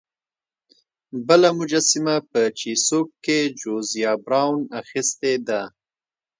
[1.27, 5.61] بله مجسمه په چیسوک کې جوزیا براون اخیستې ده.